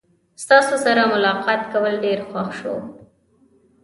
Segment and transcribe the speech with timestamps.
[0.43, 2.75] ستاسو سره ملاقات کول ډیر خوښ شو.